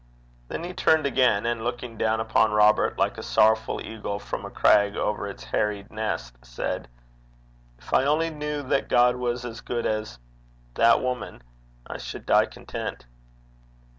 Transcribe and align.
Then 0.47 0.63
he 0.63 0.73
turned 0.73 1.05
again, 1.05 1.45
and 1.45 1.63
looking 1.63 1.95
down 1.95 2.19
upon 2.19 2.53
Robert 2.53 2.97
like 2.97 3.19
a 3.19 3.21
sorrowful 3.21 3.79
eagle 3.79 4.17
from 4.17 4.43
a 4.43 4.49
crag 4.49 4.95
over 4.97 5.27
its 5.27 5.43
harried 5.43 5.91
nest, 5.91 6.35
said, 6.41 6.87
'If 7.77 7.93
I 7.93 8.05
only 8.05 8.31
knew 8.31 8.63
that 8.63 8.89
God 8.89 9.15
was 9.17 9.45
as 9.45 9.61
good 9.61 9.85
as 9.85 10.17
that 10.73 11.03
woman, 11.03 11.43
I 11.85 11.99
should 11.99 12.25
die 12.25 12.47
content.' 12.47 13.05